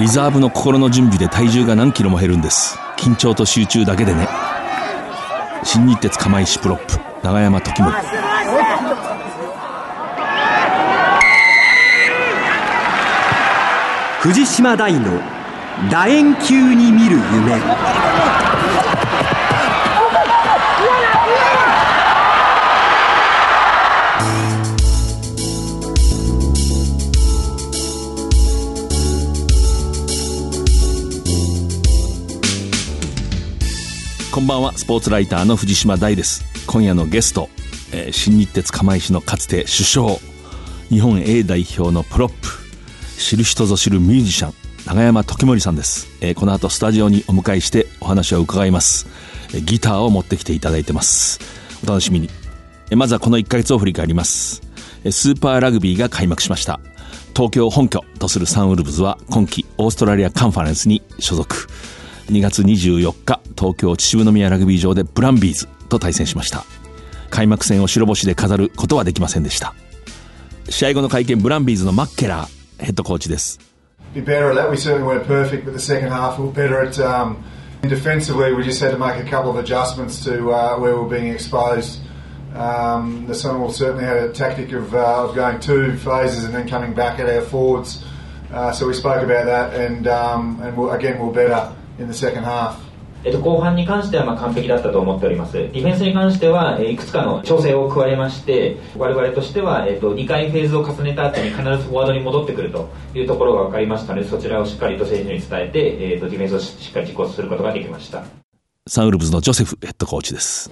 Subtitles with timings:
[0.00, 2.78] リザーブの心の準備で体重が何キロも減るんです。
[2.96, 4.28] 緊張と集中だけでね。
[5.62, 6.98] 新日鉄釜石プロップ。
[7.22, 7.94] 永山時森。
[14.20, 15.20] 藤島大の
[15.90, 18.29] 楕円球に見る夢。
[34.50, 36.42] ばんはスポーツライターの藤島大です。
[36.66, 37.48] 今夜のゲスト、
[37.92, 40.08] えー、新日鉄釜石のかつて首相
[40.88, 42.48] 日本 A 代表のプロップ
[43.16, 44.54] 知る人ぞ知るミュージシャン
[44.86, 49.06] 永山時森さんです、えー、この後スタジオにお迎えしてお話を伺います、
[49.54, 51.38] えー、ギターを持ってきていただいてます。
[51.84, 52.28] お楽しみに、
[52.90, 54.62] えー、まずはこの1ヶ月を振り返ります。
[55.12, 56.80] スーパーラグビーが開幕しました。
[57.36, 61.68] 東京本拠とするサンウルブズは今季オーストラリアカンファレンスに所属。
[62.30, 66.64] 2月24日東京秩父宮ラグビー場でブランビーズと対戦しました
[67.28, 69.74] 開幕戦を白星で飾ることはできませんでした
[70.68, 73.58] 試合後の会見ブランビーズのマッケラーヘッドコーチです
[74.12, 74.68] Be better at that.
[74.68, 76.98] We certainly weren't perfect, but the second half we were better at.
[76.98, 77.44] Um,
[77.82, 81.08] defensively, we just had to make a couple of adjustments to uh, where we were
[81.08, 82.00] being exposed.
[82.52, 86.68] Um, the Sunwolves certainly had a tactic of, uh, of going two phases and then
[86.68, 88.04] coming back at our forwards.
[88.52, 92.14] Uh, so we spoke about that, and um, and we'll, again we're better in the
[92.14, 92.90] second half.
[93.22, 95.52] えっと、後半に関してはまあ完璧だったと思っております。
[95.52, 108.24] ディフェンスに関しては、えいくつかの調整を加えまして、我々としては、えっと、2回フェーズを重ねた後に必ずフォワードに戻ってくるというところが分かりましたので、そちらをしっかりと選手に伝えて、えっと、ディフェンスをしっかり実行することができました。
[108.88, 110.70] サンウルブズのジョセフヘッドコーチです。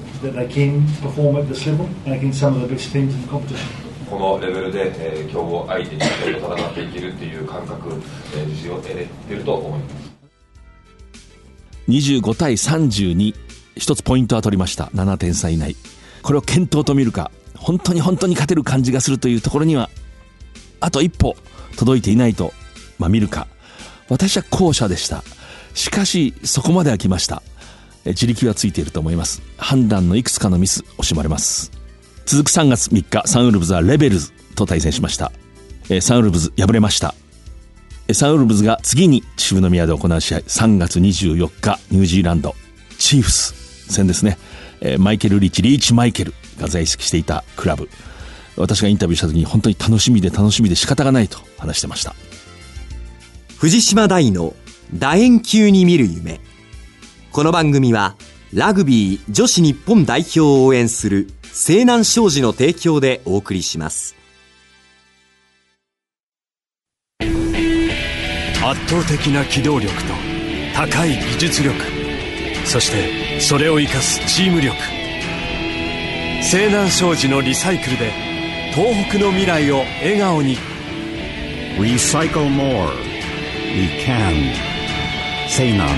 [4.08, 7.90] このレベルで、えー、強豪相手に戦っていけるっていう感覚、
[8.34, 9.97] えー、自信を得れていると思います。
[11.88, 13.34] 25対32
[13.76, 14.86] 一つポイントは取りました。
[14.94, 15.76] 7点差以内。
[16.22, 19.88] これを検討と見るか本当に本当に勝てる感じがするというところには
[20.80, 21.36] あと一歩
[21.76, 22.52] 届いていないと、
[22.98, 23.46] まあ、見るか。
[24.08, 25.22] 私は後者でした。
[25.74, 27.42] しかしそこまでは来ました。
[28.04, 29.42] 自力はついていると思います。
[29.56, 31.70] 判断のいくつかのミス惜しまれます。
[32.26, 35.32] 続く3月3日サンウルブズはレベルズと対戦しました。
[36.00, 37.14] サンウルブズ敗れました。
[38.14, 42.54] サンウルブズが次に秩父宮で行う試合、3月24日、ニュージーランド、
[42.98, 43.54] チーフス
[43.92, 44.38] 戦ですね。
[44.98, 47.90] マイケル・リーチ、リーチ・マイケルが在籍していたクラブ。
[48.56, 52.14] 私がインタビューした時に本当に楽しみで楽しみで仕方がないと話してました。
[53.58, 54.54] 藤島大の
[54.96, 56.40] 楕円球に見る夢。
[57.30, 58.16] この番組は、
[58.54, 64.17] ラグビー女子日本代表を応援する西南商事の提供でお送りします。
[68.70, 70.12] 圧倒的な機動力と
[70.74, 71.74] 高い技術力。
[72.66, 74.76] そしてそれを生かすチーム力。
[76.42, 78.12] 西南商事のリサイクルで
[78.74, 80.58] 東北の未来を笑顔に
[81.80, 82.90] 「Recycle More」
[83.74, 84.52] 「We Can」
[85.48, 85.88] 西南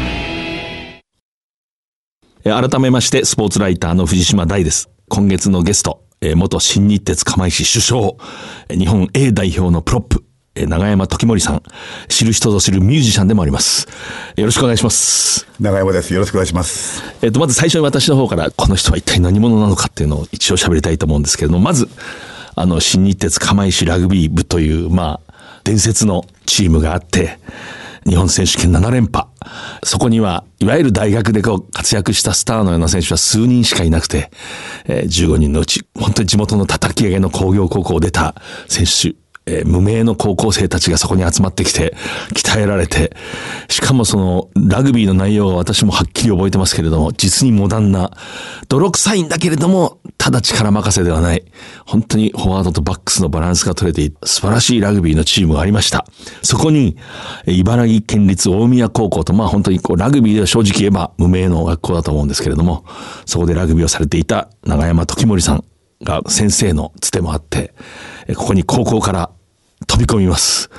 [2.45, 4.89] 改めましてスポーツライターの藤島大です。
[5.09, 6.05] 今月のゲスト
[6.37, 11.63] 元新日鉄釜石首相日本 A 代表のプロップ長山時森さん、
[12.09, 13.87] 知る人ぞ知るミュージシャンでもあります。
[14.37, 15.47] よろしくお願いします。
[15.61, 16.13] 長山です。
[16.13, 17.03] よろしくお願いします。
[17.23, 21.89] えっと、まず最初に私の方から、この人は一体何者なのかっていうのを一応喋りたいと思うんですけれども、まず、
[22.57, 27.39] あの、新日鉄釜石ラグビー部という、まあ、伝説のチームがあって、
[28.05, 29.27] 日本選手権7連覇。
[29.85, 34.31] そこには、いわゆる大学でこう活躍したスターのような選手は数人しかいなくて、
[34.87, 38.35] えー、15人のうち、本当に地元の叩き上げの工業高校を出た
[38.67, 39.15] 選手
[39.51, 41.95] えー、無名の高校生たちがそこに集まってきて、
[42.35, 43.17] 鍛えられて、
[43.69, 48.13] しかもその、ラグビーの内容が私もはっきり覚えてますけれども、実にモダンな、
[48.69, 51.45] 泥臭いんだけれども、ただ力任せではない、
[51.85, 56.07] 本当にフォワードとバックスのバランスが取れて素晴らしいラグビーのチームがありました。
[56.43, 56.97] そこに、
[57.47, 62.85] 茨城県立大宮高校と、まあ本当にこう、ラグビーでは正直言えば無名の学校だと思うんですけれども、
[63.27, 65.65] そこでラグビーをされていた長山時森さん
[66.03, 67.75] が先生のつてもあって、
[68.37, 69.31] ここに高校から
[69.87, 70.71] 飛び込みます。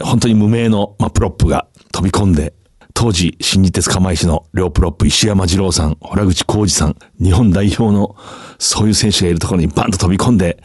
[0.00, 2.54] 本当に無名の、まあ、プロップが飛び込んで、
[2.94, 8.16] 当時、新日鉄釜石の両プロップ、石山二郎さん、洞口浩二さん、日本代表の、
[8.58, 10.62] そういう選手がいるところにバンと飛び込んで、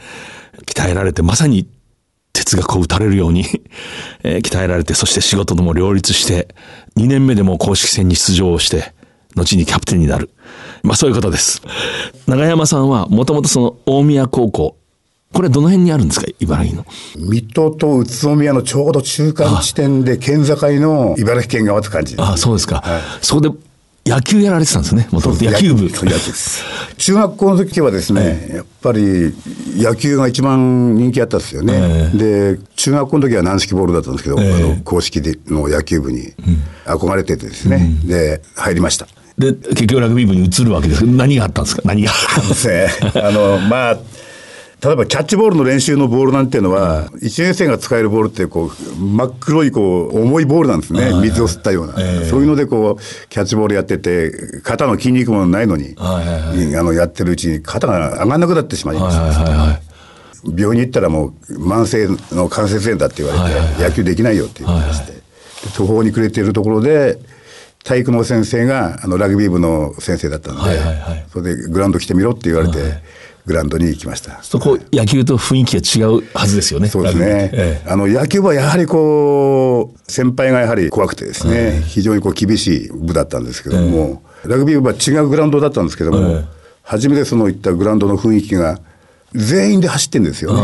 [0.66, 1.70] 鍛えられて、まさに
[2.34, 3.46] 哲学を打たれるように
[4.24, 6.50] えー、鍛えられて、そして仕事とも両立して、
[6.98, 8.94] 2年目でも公式戦に出場をして、
[9.36, 10.32] 後にキャプテンになる。
[10.84, 11.62] まあそういうことです。
[12.28, 14.78] 長山さんは、もともとその大宮高校
[15.34, 16.86] これはどの辺にあるんですか茨城の？
[17.18, 22.16] 水戸と宇都宮のちょうど中間地点で県境の茨城県側って感じ。
[22.18, 22.84] ああ、そうですか。
[23.22, 23.50] そこで
[24.06, 25.90] 野球やられてたんですね、もともと野球部。
[25.90, 26.64] そう野球です。
[26.96, 29.36] 中学校の時はですね、やっぱり
[29.76, 32.12] 野球が一番人気あったんですよね。
[32.16, 36.34] で、中学校の時は軟式ボールだったんですけど、あの公式での野球部に
[36.86, 39.08] 憧れててですね、で、入りました。
[39.38, 41.82] で、結局ラグビー部に移るわけですけど、何があったんですか？
[41.86, 42.12] 何が。
[42.48, 42.88] ですね。
[43.14, 43.98] あの、まあ、
[44.84, 51.10] 例えばキャッチボールの練習のボールなんていうのは、1年生が使えるボールってこう、真っ黒いこう、重いボールなんですね。
[51.22, 51.94] 水を吸ったような。
[52.26, 54.32] そういうのでこう、キャッチボールやってて、
[54.64, 55.96] 肩の筋肉もないのに、
[56.78, 59.80] あの、やってるうちに肩が上がんなくなってしまいました。
[60.56, 65.14] 病院に行ったらもう、慢性の関節炎だって言われて、野球できないよって言われまして、
[65.76, 67.18] 途方に暮れているところで、
[67.84, 70.78] 体育の先生があのラグビー部の先生だったので、
[71.34, 72.78] それでグラウンド来てみろって言われて、
[73.48, 74.44] グラウンドに行きました。
[74.44, 76.90] そこ、野球と雰囲気が違うはずですよね。
[76.90, 77.50] そうですね。
[77.54, 86.44] ええ、あの、野球部はやはりこう、先輩がやはり怖くてですね、非常にこう厳しい部だったんですけども、ラグビー部は違うグラウンドだったんですけども、
[86.84, 88.80] 初めてそのいったグラウンドの雰囲気が、
[89.34, 90.62] 全員で走ってるんですよね。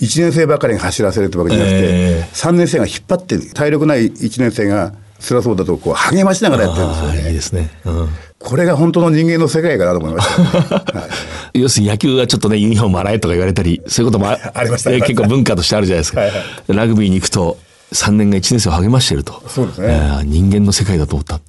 [0.00, 7.28] 1年生ばかりが走らせるってわけじゃなくて、えー、3年生が引っ張って体力ない1年生が辛そうだとこう励ましながらやってるんですよね。
[7.28, 7.70] いいですね。
[7.84, 8.08] うん、
[8.38, 11.08] これが本当の人間の世界かなと思いました、 は
[11.54, 16.20] い、要するに野球はちょっとね、ユニフォーム洗えとか言われたり、そういうこともあありました、ね、結構文化としてあるじゃないですか。
[16.20, 17.56] はいはい、ラグビーに行くと、
[17.92, 19.42] 3年が1年生を励ましていると。
[19.46, 19.86] そうですね。
[19.88, 21.34] えー、人間の世界だと思った。
[21.34, 21.40] は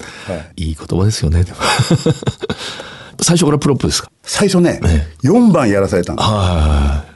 [0.55, 1.43] い、いい言葉ですよね。
[3.21, 4.11] 最初からプロップですか？
[4.23, 6.29] 最初ね、ね4番やらされたんです。
[6.29, 7.13] はい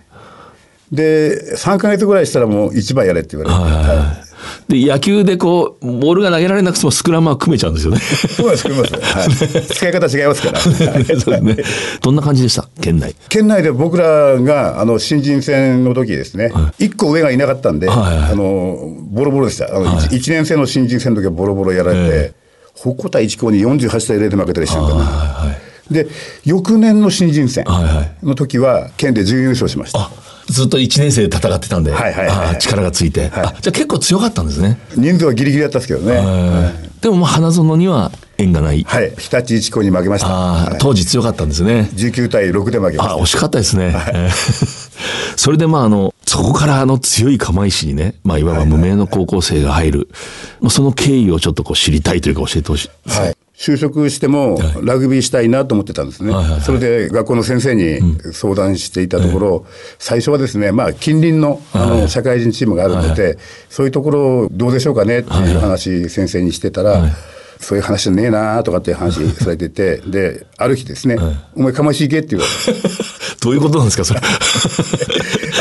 [0.92, 3.72] で、3か月ぐらいしたらもう1番やれって言われて。
[3.72, 4.17] はい、
[4.68, 8.00] で、野球でこう、ボールが投げられなくてもスクラムは組めちゃうんですよね。
[8.00, 8.94] そうです、組めます。
[8.96, 10.60] はい、使い方違いますから。
[10.60, 10.74] そう
[11.04, 11.58] ですね。
[12.02, 12.68] どんな感じでした？
[12.82, 13.16] 県内。
[13.30, 18.78] 県内で僕らが、あの、新人戦の時ですね、はい、1個上がいなかったんで、はいはい、あの、
[19.10, 19.68] ボロボロでした。
[19.68, 22.34] あの、はい、1, 年生の新人戦の時はボロボロやられて、
[22.76, 24.96] 北高対1校に48対0で負けたりしてるかな。
[24.96, 25.54] はいは
[25.92, 26.08] い、で、
[26.44, 27.64] 翌年の新人戦
[28.22, 30.12] の時は、県で準優勝しました。
[30.48, 34.80] ずっと1年生で戦ってたんで、はいはいはい、力がついて、はい、あじゃあ結構強かったんですね。
[34.96, 36.18] 人数はギリギリだったんですけどね。
[36.18, 38.84] はい、でもまあ花園には縁がない。
[38.84, 39.12] はい。
[39.18, 40.28] 日立一高に負けました。
[40.28, 41.90] はい、当時強かったんですね。
[41.94, 43.14] 19対6で負けました。
[43.14, 43.92] あ、惜しかったですね。
[43.92, 44.32] はい、
[45.36, 50.10] それでまああの、そこからあの強い釜石にね、まあいわば無名の高校生が入る、
[50.60, 53.10] まあ、その経緯をちょっとこう知りたいというか教えてほしい。
[53.10, 53.38] はい。
[53.56, 56.32] 就職してもラグビーしたいなと思ってたんですね。
[56.62, 58.00] それで学校の先生に
[58.32, 59.66] 相談していたところ、
[59.98, 63.40] 最初はですね、まあ近隣のあの社会人チームがあるので、
[63.70, 67.02] そういうところどうでしょうかねっていう話先生にしてたら、
[67.60, 71.18] そういう話じゃねえなとかって話されてて、 で、ある日ですね、
[71.56, 72.80] お前釜石行けって言われて。
[73.42, 74.20] どういうことなんですか、それ。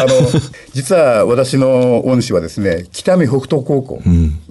[0.00, 0.40] あの、
[0.72, 4.02] 実は私の恩師はですね、北見北斗高校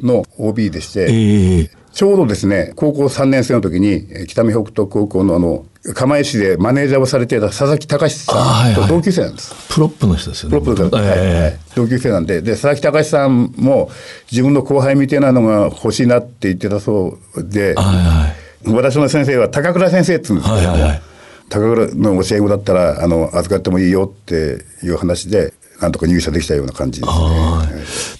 [0.01, 9.53] の OB でして、えーちょうどですね、高校3年生の時に、北見北斗高校のあの、釜石でマネージャーをされていた佐々木隆さんと同級生なんです。
[9.53, 10.59] はいはい、プロップの人ですよね。
[10.59, 13.91] プロップの方、はいはい、同級生なんで、で、佐々木隆さんも
[14.31, 18.27] 自分の後輩みたいなのが欲しいなって言ってたそうで、はいは
[18.71, 21.01] い、私の先生は高倉先生って言うんですけはいはいはい、
[21.49, 27.13] 高倉の教え子だったら、あの、預かってもいいよっていう話で、なんとか入社できたような感じです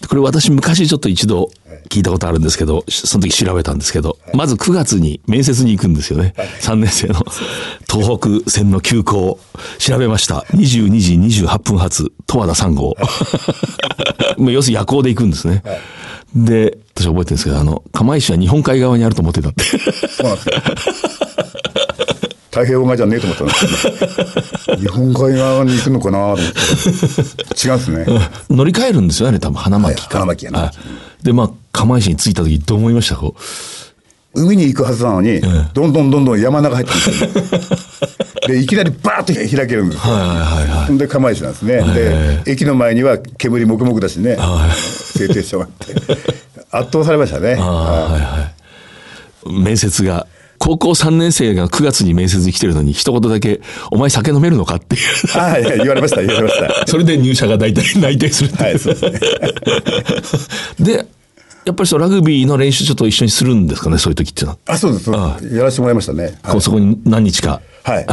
[0.02, 0.08] ね。
[0.08, 1.50] これ私昔ちょっと一度
[1.90, 6.34] 聞いたことあるんですけど、その時調べたんですけど、まず9月に面接に行くんですよね。
[6.62, 7.26] 3年生の
[7.90, 9.40] 東北線の急行。
[9.78, 10.46] 調べました。
[10.52, 12.96] 22時28分発、十和田3号。
[14.38, 15.64] もう要するに夜行で行くんですね。
[16.36, 19.64] で、私覚えてるんですけど、あの、釜石は日本海側にあると思ってたって。
[19.64, 20.56] そうなんですよ。
[22.56, 28.06] 太平洋側じゃねえと思ったんですけど、ね、日本海側に行くのかなと思って違うんですね。
[28.50, 30.20] 乗り換えるんですよね、多分花巻か。
[30.20, 30.72] 花巻やね。
[31.22, 33.16] で、まあ、釜石に着いた時どう思いました？
[33.18, 34.42] こう。
[34.42, 35.40] 海に行くはずなのに、
[35.74, 40.14] どんどんどんどん山の中入ってくるん でいきなりバーッと開けるんですよ。
[40.14, 40.98] はいはいはい。
[40.98, 41.82] で、釜石なんですね。
[42.46, 44.38] で、駅の前には煙もくもくだしね、
[45.14, 45.94] 製鉄所があって。
[46.72, 47.52] 圧倒されましたね。
[47.56, 48.52] はいは
[49.48, 49.62] い。
[49.64, 50.28] 面接が
[50.58, 55.02] 高校3年生が9月に面接に来てるのに、一言だけ、お前酒飲めるのかっていう。
[55.38, 56.88] ああ、言われました、言われました。
[56.88, 59.20] それで入社が大体内定するはい、そうですね。
[60.80, 61.06] で、
[61.66, 64.58] やっぱりそう、ラグビーの練習ちょっと一緒にするんですかね、そういう時っていうのは。
[64.68, 65.12] あ、そうです。
[65.12, 66.38] ああやらせてもらいましたね。
[66.44, 67.62] はい、そこに何日か。
[67.84, 68.06] はい。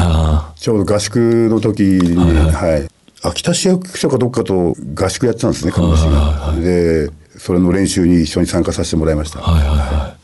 [0.59, 1.17] ちょうど合宿
[1.51, 2.89] の時に、はい、はい。
[3.23, 6.55] 秋田市役所かどっかと合宿やってたんですね、看護師が。
[6.61, 9.41] で、それの練習に一緒に参加させてもらいました。
[9.41, 10.17] はいはいはい。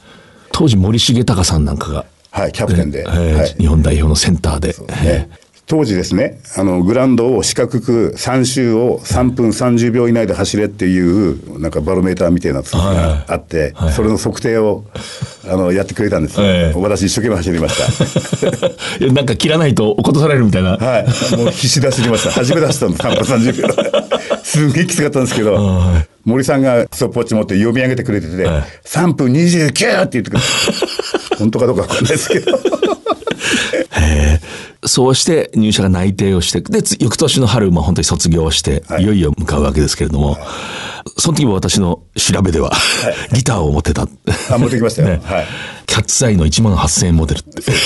[0.50, 2.06] 当時森重隆さんなんかが。
[2.30, 3.00] はい、キャプテンで。
[3.00, 4.74] えーはい、日本代表のセンターで。
[5.02, 5.30] ね、
[5.68, 14.84] 当時ですね、あの、グラウンドを四角く3周を3分30秒以内で走れっていう、なんかバロメーターみたいなやつがあって、それの測定を、
[15.46, 16.46] あの、やってくれたんですよ。
[16.46, 18.66] ええ私一生懸命走りました。
[19.04, 20.78] いやなんか切らないと落とされるみたいな。
[20.78, 21.36] はい。
[21.36, 22.30] もう必死で走りました。
[22.30, 24.38] 初めて走ったの、3分30秒。
[24.42, 25.92] すんげえきつかったんですけど、
[26.24, 30.46] 森さんがストップウォッチ持って読み上げてくれてて、はい3分29って言ってくれて、
[31.38, 32.58] 本当かどうかわかんないですけど。
[34.88, 40.36] そうして入社が内定をして、で、つ翌年の春、まあ本当に卒業して、はいい、よいよ向かうわけですけれども、
[41.16, 42.72] その時も私の調べでは、
[43.32, 44.02] ギターを持ってた。
[44.50, 45.08] あ、持ってきましたよ。
[45.08, 45.46] ねはい。
[45.86, 47.70] キャッツアイの1万8000円モデルって。
[47.70, 47.76] ね、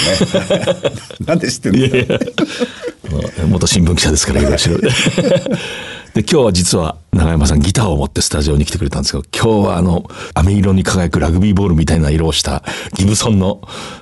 [1.27, 2.15] なんで知ってるんいやですか？
[2.15, 4.89] いや元新聞記者ですから、いろいろ調べて
[6.15, 10.05] で、今日は実は長山さんギターを持ってスタジオに来てくれたんですけど、今日はあの、
[10.35, 12.63] 飴色に輝くラグビーボールみたいな色をした
[12.95, 13.61] ギブソンの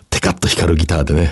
[0.08, 1.30] テカッと光るギターでね、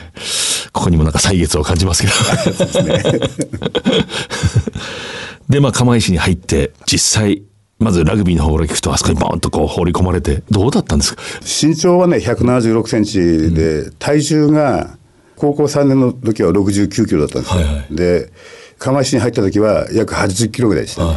[0.79, 3.29] ここにもなんか歳月を感じますけど。
[5.49, 7.43] で、まあ、釜石に入って、実際、
[7.79, 11.23] まずラグビーの方から聞くと、あそこにボーンとこう放り込まれて、どうだったんですか？
[11.69, 13.19] 身長はね、176センチ
[13.55, 14.97] で、体重が、
[15.37, 17.61] 高校3年の時は69キロだったんですよ。
[17.61, 18.33] はいはいで、
[18.79, 21.13] 釜石に入った時は約80キロぐらいでしたね。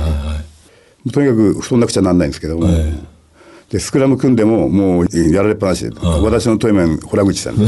[1.12, 2.68] とにかく太んなくちゃなんないんですけども、
[3.72, 7.56] で、スクラム組んでも、もうやられっぱなしで、私の対面、洞口さん。
[7.56, 7.68] はい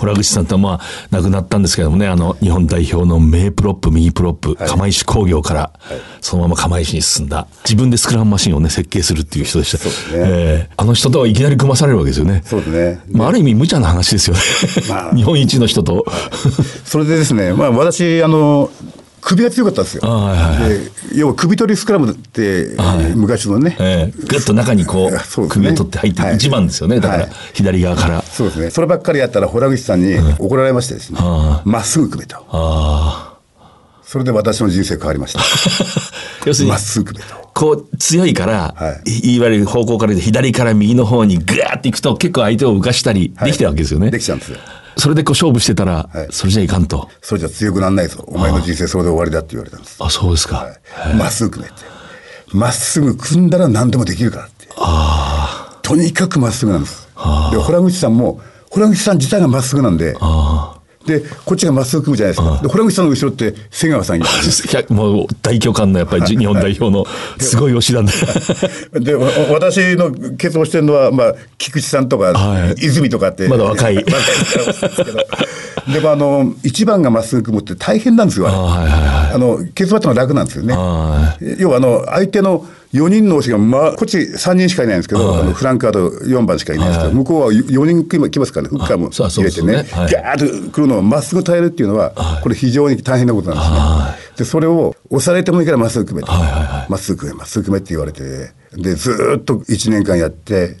[0.00, 0.80] 洞口さんとはまあ
[1.10, 5.72] 亡くなったんですけどもね、あの日本代表の名プロップ、右プロップ、釜石工業から
[6.20, 9.78] そのまま釜石に進んだ、自分でスクラムマシンをね、設計するっていう人でした。
[9.78, 12.42] そうですねええあの人とはいきなり組まされるわけですよね。
[12.46, 13.00] そうですね。
[13.10, 14.40] まあ、ある意味無茶な話ですよね。
[14.88, 16.06] まあ 日本一の人と。
[16.84, 18.70] それでですね、まあ私、あの、
[19.22, 20.02] 首が強かったんですよ。
[20.02, 22.76] で要は首取りスクラムって、
[23.14, 25.12] 昔のね、ええぐっと中にこう、
[25.48, 26.98] 首を取って入ってはい一番ですよね。
[26.98, 28.22] だからはい左側から。
[28.22, 28.70] そうですね。
[28.70, 32.44] そればっかりやったら、洞口さんに怒られましてですね、はまっすぐ組めと。
[32.50, 33.34] あ
[34.02, 35.40] それで私の人生変わりました。
[35.40, 35.42] あ。
[36.44, 37.36] 要するにまっ、すぐ組めと。
[37.54, 44.10] こう強いから、、はいわゆる方向から左から右の方にグワーっていくと結構相手を浮かしたりできてるわけですよね。
[44.10, 44.58] できちゃうんですよ。
[44.96, 47.08] それでこう勝負してたら、はいそれじゃいかんと。
[47.20, 48.24] それじゃ強くなんないぞ。
[48.26, 49.96] お前の人生それで終わりだって言われたんです。
[50.00, 50.56] あ、そうですか。
[50.56, 51.82] はいまっすぐ組めって。
[52.52, 54.68] まっすぐ組んだら何でもできるからって。
[55.82, 57.08] とにかくまっすぐなんです。
[57.50, 60.16] で、洞口さんも、洞口さん自体がまっすぐなんで、
[61.06, 62.60] で、こっちがまっすぐ組むじゃないですか。
[62.62, 64.26] で、洞口さんの後ろって瀬川さんいる
[64.94, 67.04] もう大巨漢のやっぱり日本代表の
[67.38, 68.12] すごい推しなんで。
[69.00, 73.48] で、わ私の結論してるのは、まあ、菊池さんとか、はい泉とかって。
[73.48, 75.18] まだ若い 若いですけど。
[75.92, 78.56] でも、あの、一番がまっすぐ組むって大変なんですよ、あれ。
[78.56, 81.36] あはいはいはいあの、ケツバットの楽なんですよねは。
[81.58, 89.76] 要は、あの、相手の4人の推しが、まあ、こっち3人しかいないんですけど、あのフランカード4番しかいないんですけど、向こうは4人来ま来ますからね、フッカーも入れてね、そうですね。
[89.98, 90.12] はい。
[90.12, 94.36] ガーッと来るのをまっすぐ耐えるっていうのは、これ非常に大変なことなんですね。
[94.38, 96.32] で、それを押されてもいいからまっすぐ組めと。
[96.32, 100.76] まっすぐ組め、まっすぐ組めって言われて、で、ずーっと1年間やって、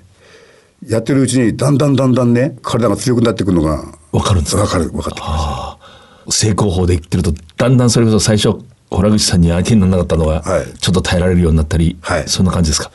[0.86, 4.62] やってるうちにだんだんだんだんね、体が強くなってくるのが、わかるんですか？
[4.62, 5.78] わかる、わかってきま
[6.26, 6.30] した。
[6.30, 8.58] 成功法で言ってると、だんだんそれこそ最初、
[9.00, 12.28] 洞口さんに相手にならなかったのがはい、ちょっと耐えられるようになったり、はい。
[12.28, 12.90] そんな感じですか？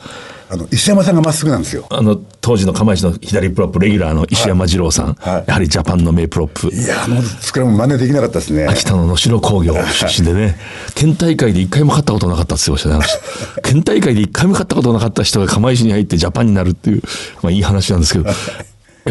[0.50, 1.84] あの、石山さんがまっすぐなんですよ。
[1.90, 5.44] あの、当時の釜石の左プロップ、レギュラーの石山次郎さん、はい。
[5.46, 8.66] やはりジャパンの名プロップ、いや、あのスクラム真似できなかったですね。
[8.66, 10.56] 秋田の能代工業出身でね、
[10.94, 13.60] 県大会で一回も勝ったことなかったって言ってましたねあの人。
[13.62, 17.02] 県大会で一回も勝ったことなかった人が釜石に入ってジャパンになるっていう、
[17.42, 18.32] まあいい話なんですけど、や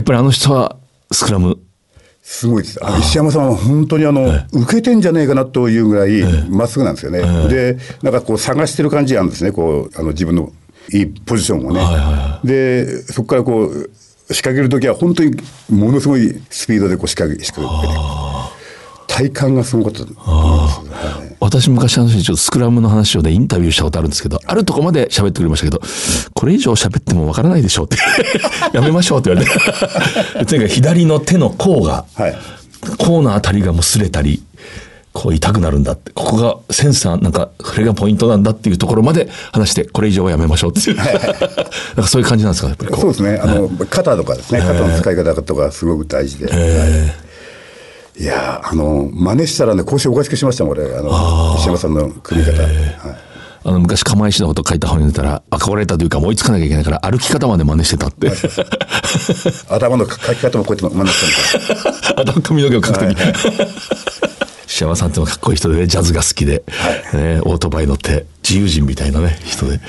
[0.02, 0.76] っぱりあの人は
[1.12, 1.60] スクラム、
[2.30, 2.78] すごいです。
[2.86, 7.22] あの石山さんは本当にあの、受けてんじゃねえかなというぐらい、まっすぐなんですよね。
[7.48, 9.54] で、なんかこう探してる感じがあるんですね。
[9.54, 10.52] こう、あの自分の
[10.92, 11.82] いいポジションをね。
[12.44, 13.90] で、そこからこう、
[14.30, 15.38] 仕掛けるときは本当に
[15.70, 17.94] ものすごいスピードでこう仕掛け、仕掛けて。
[19.18, 20.80] 体感がすごかったと思います。
[20.80, 25.80] はい私昔あの人にちょっとスクラムの話をね、インタビューしたことあるんですけど、あるとこまで喋ってくれましたけど、
[26.34, 27.98] これ以上喋ってもわからないでしょうって。
[28.76, 29.54] やめましょうって言われて。
[30.46, 32.36] とにかく左の手の甲が、はい
[32.98, 34.42] 甲のあたりがもう擦れたり、
[35.14, 36.12] こう痛くなるんだって。
[36.12, 40.96] ここがセンサー、なんか、それがポイントなんだっていうところまで話して、これ以上はやめましょうっていう。
[40.98, 43.40] なんかそういう感じなんですか、やっぱりこそうですね。
[43.42, 44.60] あの、肩とかですね。
[44.60, 46.48] 肩の使い方とかすごく大事で。
[46.48, 46.56] は
[47.24, 47.27] い
[48.20, 50.86] いやーあの、真似したらね、腰おかしくしましたもん、俺。
[50.96, 52.64] あの、石山さんの組み方。
[52.64, 53.28] はい
[53.64, 58.32] あの、昔釜石のこと書いた本に出たら、あ、これたというか、追いつかなきゃいけないから、歩き方まで真似してたって。
[59.70, 62.16] 頭の書き方もこうやって真似したんですよ。
[62.16, 63.16] あと髪の毛を描くときに。
[64.68, 66.64] 石山さんってかっこいい人でね、ジャズが好きで、
[67.14, 69.82] ね、オートバイ乗って、自由人みたいなね、人で。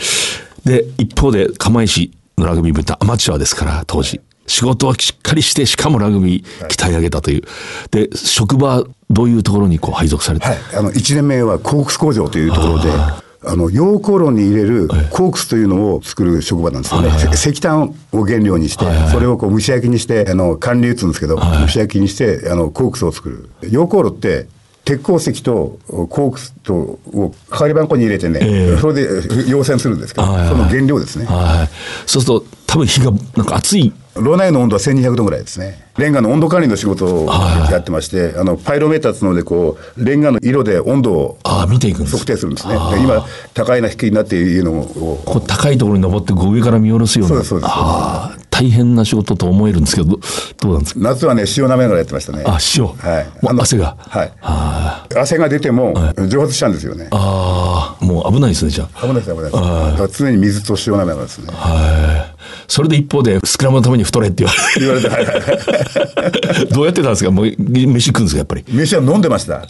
[0.64, 4.20] で、一方で、釜石のラグビー部ってアマチュアですから、当時。
[4.48, 7.42] 仕事はしっかりして、しかもラグビー鍛え上げたという。
[7.90, 23.48] で、職場、どういうところにこう配属されて、はい、あの1年目はコークス工場というところで、あの溶鉱炉に入れるコークスというのを作る職場なんですよね、石炭を原料にして、それをこう蒸し焼きにして、あの管理打つんですけど、蒸し焼きにしてあのコークスを作る。
[23.62, 24.48] 溶鉱炉って
[24.84, 31.26] 鉄鉱石とコークスとを係番号に入れてね、ええそれで溶泉するんですけど、はいはいその原料ですね。
[31.26, 31.68] はい。
[32.06, 33.92] そうすると、多分火が、なんか熱い。
[34.20, 35.82] 炉内の温度は1200度ぐらいですね。
[35.98, 37.26] レンガの温度管理の仕事を
[37.70, 42.16] やってまして、あの、パイロメーターっていうので、こう、レンガの色で温度をああ、見ていくんです。
[42.16, 42.74] 測定するんですね。
[42.92, 47.34] で今、高いな低いなっていうのを、こう高いところに登って上から見下ろすような。
[47.34, 50.18] そうですそうですああ、大変な仕事と思えるんですけど、ど
[50.60, 51.00] どうなんですか？
[51.00, 52.44] 夏はね、塩舐めながらやってましたね。
[52.46, 52.86] あ、塩。
[52.86, 53.26] はい。
[53.60, 53.96] 汗が。
[53.98, 54.32] はい。
[54.42, 55.94] あ汗が出ても、
[56.28, 57.08] 蒸発しちゃうんですよね。
[57.10, 59.00] あー、もう危ないですね、じゃあ。
[59.00, 60.18] 危ないです、危ないです。
[60.22, 61.46] 常に水と塩舐めながらですね。
[61.52, 62.27] はい。
[62.68, 64.80] それで一方で、スクラムのために太れって言われて。
[64.80, 66.66] 言われて、はいはいはい。
[66.68, 67.30] どうやってたんですか？
[67.30, 68.64] もう、飯食うんですか、やっぱり？
[68.68, 69.66] 飯は飲んでました。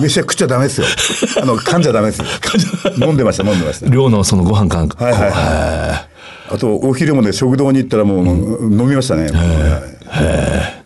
[0.00, 0.86] 飯は食っちゃダメですよ。
[1.42, 2.26] あの、噛んじゃダメですよ。
[3.04, 3.90] 飲んでました、飲んでました。
[3.90, 5.04] 寮のそのご飯かなんか。
[5.04, 6.08] はいはいは
[6.50, 6.54] い。
[6.54, 9.30] あと、お昼もね、食堂に行ったらもう、飲みましたね。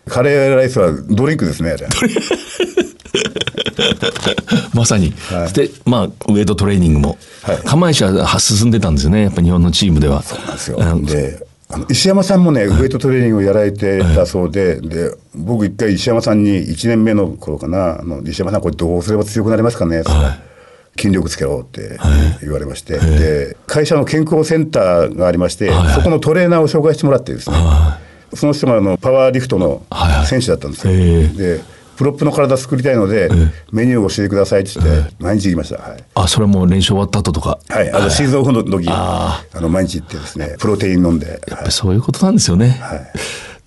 [0.09, 1.87] カレーライスはドリンクですね、あれ。
[4.73, 5.13] まさに。
[5.29, 5.53] はい。
[5.53, 7.17] で、まあ、ウエイトトレーニングも。
[7.43, 7.57] はい。
[7.65, 10.23] 釜石は進んでたんですよね、やっぱ日本のチームでは。
[10.23, 10.35] そ
[10.75, 11.47] うなんですよ。
[11.89, 20.37] 石山さんもね、ウエイトトレーニングをやられてたそうで、で、僕一回石山さんに1年目の頃かな、あの石山さんこれどうすれば強くなりますかねって言ったら
[20.95, 21.97] 筋力つけろって
[22.41, 27.55] 言われまして、で、会社の健康センターがありまして、そこのトレーナーを紹介してもらってですね、
[28.35, 30.13] その人があのパワーリフトのはい。
[30.13, 30.25] はい。
[30.27, 30.93] 選手だったんですよ。
[30.93, 31.61] で、
[31.95, 33.29] プロップの体作りたいので、
[33.71, 35.81] メニューを教えてくださいって言って、毎日行きました。
[35.81, 36.03] はい。
[36.15, 37.59] あ、それはもう練習終わった後とか？
[37.69, 42.69] はい、あのシーズンオフの時、ああの毎日行ってですね、プロテイン飲んで、やっぱりそういうことなんですよね。
[42.81, 43.01] はい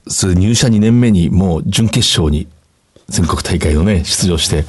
[0.09, 2.47] それ入社2年目にもう準決勝に
[3.09, 4.65] 全国大会をね、出場して。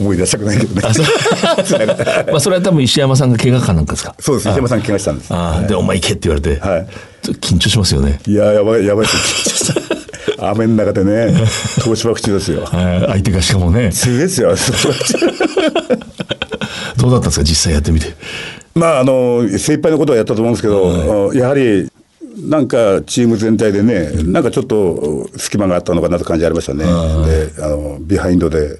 [0.00, 0.82] 思い出したくないけどね。
[2.30, 4.16] まあそれは多分石山さんが怪我かなんかですか？
[4.18, 5.32] そうです、石山さん怪我したんです。
[5.32, 6.60] ああ、で、お前行けって言われて。
[6.60, 6.86] はい
[7.26, 8.20] 緊張しますよね。
[8.26, 9.22] いや、やばい、やばいですよ。
[9.22, 9.95] 緊張した
[10.38, 11.34] 雨の中でね、
[11.82, 12.62] 東芝口ですよ。
[12.64, 13.90] は い相手がしかもね。
[13.92, 14.54] 強いですよ、
[16.98, 18.06] どうだったんですか、実際やってみて。
[18.74, 21.90] まあ、あの、精一杯のことはやったと思うんですけど、やはり、
[22.48, 26.84] なんかチーム全体でね、なんかちょっと隙間があったのかなと感じありましたね。
[26.84, 26.88] で、
[27.62, 28.78] あの、ビハインドで、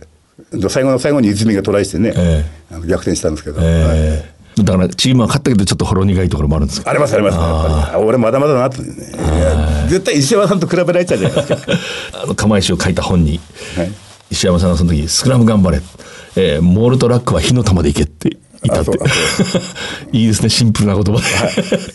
[0.68, 3.59] 最後の最後に泉がトライしてね、えあの逆転したんですけど。
[3.61, 6.90] はいええだからチームは勝ったけどちょっとほろ苦いところもあるんですか？
[6.90, 8.02] ありますあります、やっぱり。
[8.06, 8.87] 俺まだまだだなってね。
[9.87, 11.72] 絶対石山さんと比べられちゃうじゃないですか。
[12.22, 13.40] あの釜石を書いた本に、
[13.77, 13.92] はい
[14.29, 15.81] 石山さんがその時スクラム頑張れ、
[16.35, 18.99] えーモールとラックは火の玉でいけって言ったって
[20.11, 21.25] いいですねシンプルな言葉で、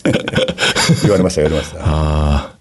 [1.04, 1.80] 言われました、言われました。
[1.84, 2.54] あ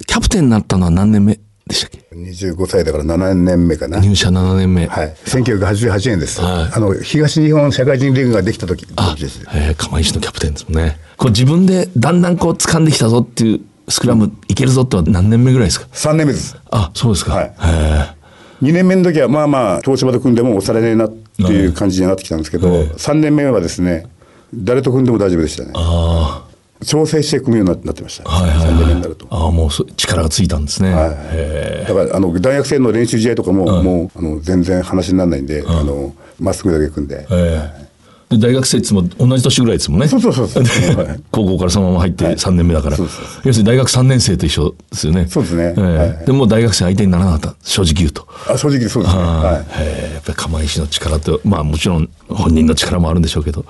[0.00, 3.98] ーキャプテンになったのは何年目でしたっけ？25歳だから7年目かな。
[3.98, 5.14] 入社7年目、はい。
[5.26, 6.40] 1988年です。
[6.40, 9.40] はいあの、東日本社会人リーグができた時あ時です。
[9.52, 16.56] えー釜石のキャプテンですもんねこう自分でだんだんこう掴んできたぞっていうスクラムいけるぞっては何年目ぐらいですか？3年目です。
[16.70, 17.44] あそうですか、はい。
[17.46, 18.18] へ
[18.62, 24.06] 2年目の時は、まあまあ、東芝と組んでも押されねえなっていう感じになってきたんですけど、3年目はですね、
[24.52, 25.72] 誰と組んでも大丈夫でしたね。
[25.74, 26.44] あ
[26.84, 28.28] 調整して組むようになってました。
[28.28, 29.26] あはいはい3年目はいになると。
[29.30, 31.16] ああもうそ力がついたんですね、はい。
[31.32, 37.87] へだからあの大学生の練習試合とかも、もうあの全然話にならないんで、あのまっすぐだけ組んで、ええ。
[37.87, 37.87] で
[38.30, 40.08] 大学生いつも同じ年ぐらいですもんね。
[40.08, 40.62] そうそうそうそう。
[41.06, 42.96] はい高校からそのまま入って3年目だから。
[42.96, 45.26] そうそう要するに大学3年生と一緒ですよね。
[45.28, 45.74] そうですね。
[45.76, 45.82] ええ。
[45.82, 46.26] はい。
[46.26, 47.56] でもう大学生相手にならなかった。
[47.62, 48.26] 正直言うと。
[48.48, 49.62] あ正直そうですね、ははい。
[49.62, 53.64] い、ええやっぱり釜石の力と、まあもちろん本人の力もあるんでしょうけど。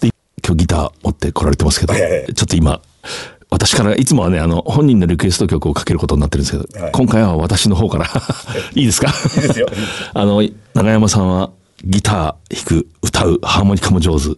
[0.00, 0.10] で、
[0.44, 2.34] 今日ギター持って来られてますけど、はいはいはい。
[2.34, 2.80] ちょっと今、
[3.52, 6.92] 私からいつもはね、あの、本人のリクエスト曲をかけることになってるんですけど、はい。
[6.92, 8.06] 今回は私の方から、
[8.74, 9.08] いいですか？
[9.36, 9.68] いいですよ。
[10.14, 10.42] あの、
[10.74, 11.50] 長山さんは
[11.84, 14.28] ギター弾く、歌う、ハーモニカも上手。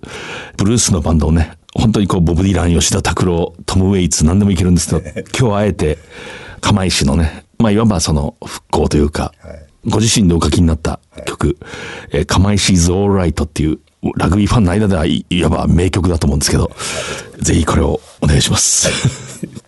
[0.57, 5.99] ブルースのバンドをね、本当にこう、ボブ・ディラン、吉田拓郎、トム・ウェイツ、何でもいけるんですけど、 今日はあえて、
[6.61, 9.33] 釜石のね、まあ、いわばその復興というか、
[9.87, 11.57] ご自身でお書きになった曲、
[12.13, 13.79] えー釜石 is alright っていう、
[14.17, 16.71] ラグビーファンの間ではいいわば名曲だと思うんですけど、
[17.41, 18.89] ぜひこれをお願いします。「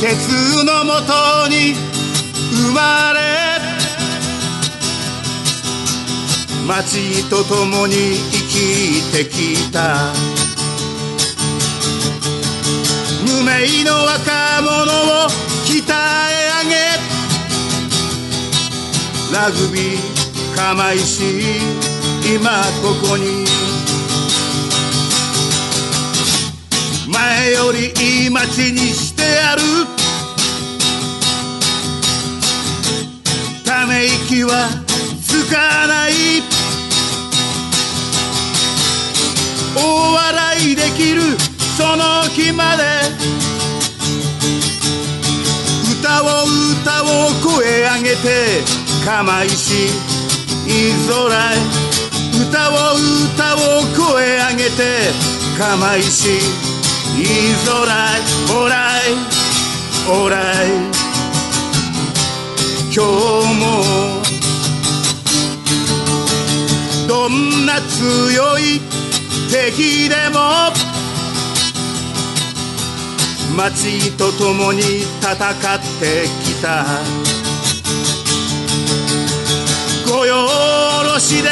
[0.00, 1.74] 鉄のもとに
[2.50, 3.20] 生まれ
[6.66, 10.14] 街と共に生きてきた。
[13.26, 14.70] 無名の若者
[15.26, 15.28] を
[15.66, 15.94] 鍛え
[16.64, 16.74] 上げ
[19.36, 20.00] ラグビー
[20.56, 21.60] 釜石
[22.34, 23.44] 今ここに。
[27.12, 29.62] 前よりいい街にしてやる。
[33.64, 34.68] ため息は
[35.26, 36.12] つかない。
[39.76, 41.22] 大笑いできる
[41.76, 43.40] その日まで。
[46.00, 46.26] 歌を
[46.82, 47.06] 歌を
[47.42, 48.62] 声上げて
[49.04, 51.56] 釜石いい空へ
[52.48, 52.74] 歌を
[53.34, 53.58] 歌を
[53.96, 54.80] 声上げて
[55.58, 56.69] 釜石
[57.20, 57.26] いい
[57.66, 58.18] 空へ
[58.50, 59.12] オーライ
[60.08, 60.68] オーライ
[62.90, 63.00] 今日
[63.60, 63.62] も
[67.06, 68.80] どんな強い
[69.50, 70.72] 敵でも
[73.54, 74.80] 街と共に
[75.20, 75.36] 戦っ
[76.00, 76.86] てきた。
[80.08, 81.50] 御用下しで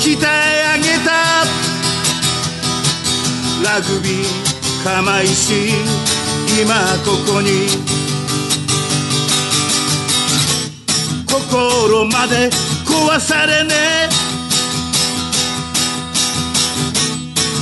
[0.00, 1.14] 鍛え上げた。
[3.62, 4.43] ラグビー
[4.84, 5.70] 釜石
[6.60, 6.74] 今
[7.06, 7.68] ここに。
[11.26, 12.50] 心まで
[12.84, 14.08] 壊されね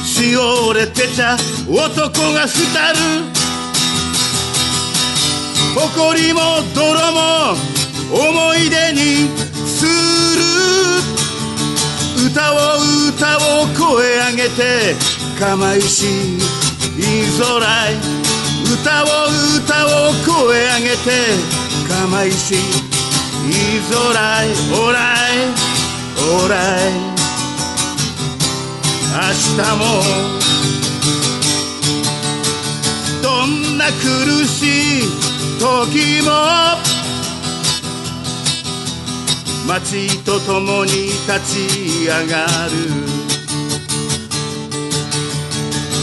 [0.04, 1.36] しおれてちゃ
[1.68, 2.98] 男がすたる。
[5.76, 6.40] 誇りも
[6.74, 7.54] 泥も
[8.10, 9.30] 思い出に
[9.64, 9.90] する。
[12.26, 12.56] 歌を
[13.08, 13.40] 歌を
[13.78, 14.96] 声上げて
[15.38, 16.61] 釜石。
[16.96, 17.46] いい空
[17.88, 17.96] へ
[18.72, 19.06] 歌を
[19.56, 21.06] 歌を声上げて
[21.88, 22.60] 釜石いい
[23.90, 24.98] 空へオーラ
[25.32, 25.46] イ
[26.18, 26.54] オーラ
[26.88, 26.92] イ
[29.12, 29.18] 明
[29.56, 29.82] 日も
[33.22, 35.02] どんな苦しい
[35.58, 36.30] 時も
[39.66, 43.11] 街と共に立ち上がる。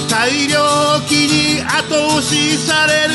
[0.09, 3.13] 大量期に後押しされる。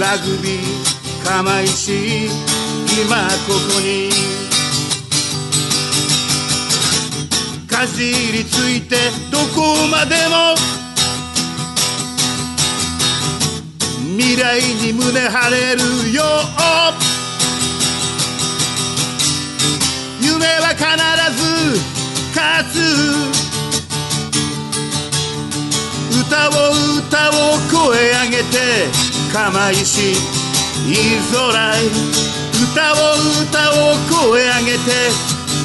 [0.00, 4.10] ラグビー釜石今ここに。
[7.68, 8.96] かじりついて
[9.30, 10.56] どこまでも。
[14.16, 16.24] 未来に胸張れるよ。
[20.20, 20.84] 夢は必
[21.36, 21.78] ず
[22.34, 22.64] 勝
[23.34, 23.39] つ。
[26.10, 26.50] 歌を
[26.98, 27.32] 歌を
[27.70, 28.90] 声上げて
[29.32, 30.94] 釜石いい
[31.32, 31.86] 空へ
[32.72, 32.94] 歌を
[33.42, 33.94] 歌を
[34.28, 34.90] 声上げて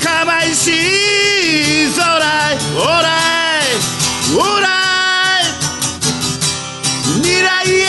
[0.03, 0.73] 釜石い
[1.87, 3.65] い空へオーライ
[4.37, 4.75] オーライ。
[7.15, 7.45] 未来
[7.81, 7.84] へ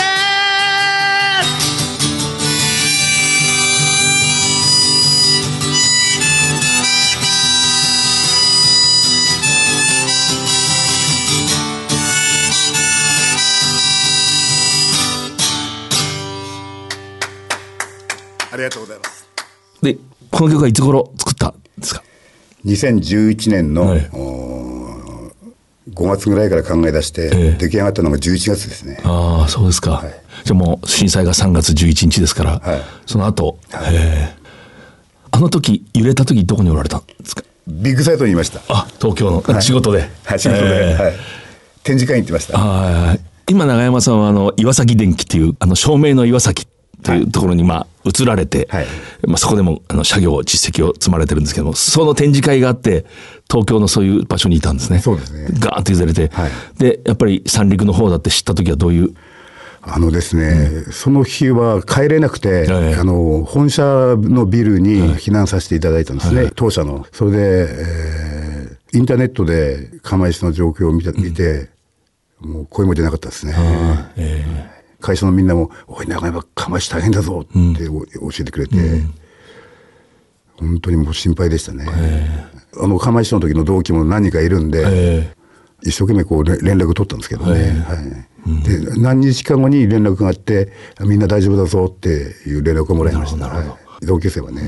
[20.37, 22.03] この曲はいつ頃作ったんですか
[22.65, 25.33] ？2011年の、はいお
[25.95, 29.01] 5月ぐらいから考え出して、ええ出来上がったのが11月ですね。
[29.05, 30.03] ああ、そうですか。
[30.05, 34.47] いじゃあもう震災が3月11日ですから、はいその後、えー
[35.31, 37.45] あの時、揺れた時どこにおられたんですか？
[37.69, 38.61] ビッグサイトにいました。
[38.69, 40.09] あ、東京の、い仕事で。
[40.25, 41.13] はい、仕事で、えーはい。
[41.85, 42.59] 展示会に行ってました。
[42.59, 46.67] はい今、長山さんは、あの、岩崎電機っていう、あの、照明の岩崎
[47.07, 48.87] というところに、まあ、移られて、はい。
[49.27, 53.05] まあ、そこでも、あの、作業、実績を積まれてるんですけども、その展示会があって、
[53.51, 54.99] 東京のそういう場所にいたんですね。
[54.99, 55.49] そうですね。
[55.59, 56.51] ガーンと譲れて、はい。
[56.79, 59.15] で、やっぱり三陸の方だって知った時はどういう、
[59.83, 62.97] あのですね、その日は帰れなくて、ええ。
[62.97, 63.85] あの、本社
[64.19, 67.07] のビルに避難させていただいたんですね、当社の。
[67.13, 67.39] それで、
[67.71, 68.37] えー
[68.97, 71.69] インターネットで釜石の状況を見た見て、
[72.41, 73.55] もう声も出なかったですね。
[75.07, 78.77] 会社のみんなも、おい、中山釜石大変だぞってお教えてくれて、
[80.59, 81.87] 本当にもう心配でしたね。
[82.81, 85.35] あの、釜石の時の同期も何人かいるんで、え
[85.83, 87.85] 一生懸命こうれ連絡取ったんですけどね。
[87.87, 88.63] はい。
[88.63, 93.47] で、何日か後に連絡があって、みんな大丈夫だぞっていう連絡をもらいました。
[93.49, 94.61] はい同級生はね。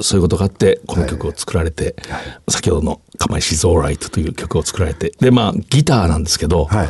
[0.00, 1.96] そういうことがあって、この曲を作られて、
[2.48, 6.88] 先ほどの釜石 is alright という曲を作られて、で、まあ、ギターなんですけど、はい。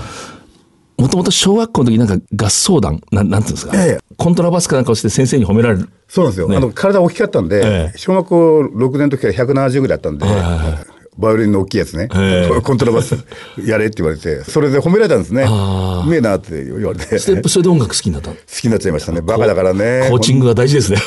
[0.96, 5.88] もともと小学校の時なんか合奏団、なんなんていうんですか、ええコントラバスかなんかをして先生に褒められる。
[6.08, 6.48] そうなんですよ。
[6.48, 13.16] ねあの、体大きかったんで、ええ小学校6年の時から170ぐらいあったんで、はいはいはいバイオリンの大きいやつね、ええコントラバス
[13.64, 15.44] やれって言われて、それで褒められたんですね。
[15.44, 18.36] うめえなって言われて、それ好それで音楽好きになったの？
[18.36, 19.20] きになっちゃいましたね。
[19.20, 20.08] バカだからね。
[20.10, 20.98] コーチングが大事ですね。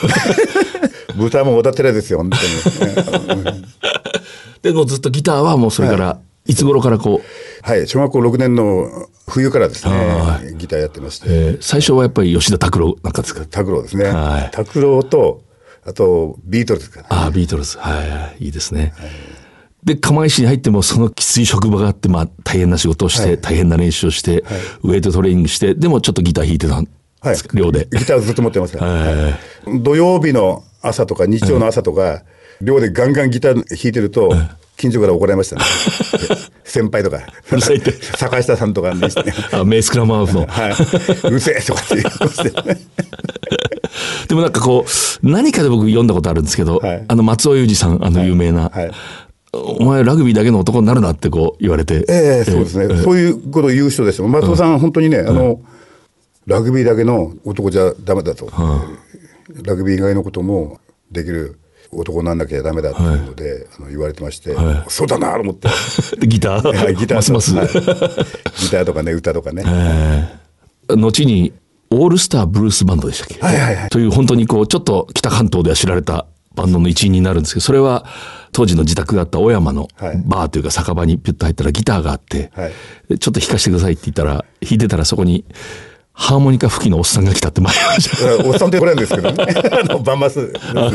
[1.17, 3.41] 豚も歌ってるですよ、本当に。
[3.41, 3.65] うん
[4.61, 13.45] でもうずっとギターはもうそれから、いつ頃からこう、はい、小学校6年の冬からですはね、ギターやってまして、えー最初はやっぱり吉田拓郎なんかですか？
[13.45, 14.05] 拓郎ですね。
[14.05, 14.51] はい。
[14.51, 15.43] 拓郎と、
[15.85, 17.07] あと、ビートルズかな。
[17.09, 17.77] ああ、ビートルズ。
[17.77, 18.93] はい、いいですね。
[19.83, 24.43] で、釜石に入ってもそのきつい職場があって、まあ大変な仕事をして、大変な練習をして、
[24.83, 26.87] ウェイトトレーニングして、でもちょっとギター弾いてたん
[27.21, 27.87] はいですか、寮で。
[27.91, 29.37] ギターをずっと持ってますから、は
[29.81, 32.23] 土曜日の朝とか日曜の朝とか、
[32.61, 34.33] 寮でガンガンギター弾いてると、
[34.77, 35.63] 近所から怒られましたね。
[36.63, 37.19] 先輩とか。
[37.51, 39.33] うるさいって坂下さんとかにしてね。
[39.51, 40.45] あメイスクラムハーフの。
[40.45, 41.27] はい。
[41.27, 42.51] うるせえとかって言いまして。
[44.29, 48.91] でもなんかこう、何かで僕読んだことあるんですけど、はいあの松尾裕二さん、あの有名な、はい。
[49.53, 52.05] お前ラグビーだけの男になるなってこう言われて。
[52.07, 54.27] ええそうですね、そういうことを言う人ですよ。
[54.27, 55.59] 松尾さん、本当にね、あの、
[56.45, 58.51] ラグビーだけの男じゃダメだと。
[59.63, 60.79] ラグビー以外のことも
[61.11, 61.57] できる
[61.91, 64.55] 男になんなきゃダメだっていうので、あの言われてまして、
[64.89, 65.69] そうだなと思って。
[66.19, 67.55] で ギター、 はいギターますます。
[67.55, 67.67] はい。
[67.67, 67.73] ギ
[68.69, 69.63] ターとかね、歌とかね。
[70.89, 71.53] 後に、
[71.89, 73.39] オールスターブルースバンドでしたっけ？
[73.39, 73.89] はいはいはい。
[73.89, 78.05] という本当にこう、ちょっと北関東では知られたバンドの一員になるんですけど、それは
[78.51, 80.21] 当時の自宅があった小山のはい。
[80.25, 82.71] バーというか酒場にピュッと入ったらギターがあって、はい。
[83.09, 85.45] でちょっと弾かせてくださいって言ったら、弾いてたらそこに
[86.19, 88.37] ハーモニカ吹きのおっさんが来たって前ました。
[88.49, 89.45] おっさんってこれなんですけどね。
[89.71, 90.81] あの、バンマスですね。
[90.81, 90.93] はい